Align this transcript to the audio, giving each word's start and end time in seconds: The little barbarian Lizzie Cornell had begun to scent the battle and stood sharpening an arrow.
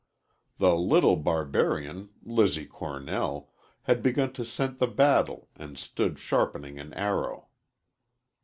The 0.57 0.75
little 0.75 1.15
barbarian 1.15 2.09
Lizzie 2.23 2.65
Cornell 2.65 3.51
had 3.83 4.01
begun 4.01 4.33
to 4.33 4.43
scent 4.43 4.79
the 4.79 4.87
battle 4.87 5.47
and 5.55 5.77
stood 5.77 6.17
sharpening 6.17 6.79
an 6.79 6.91
arrow. 6.95 7.49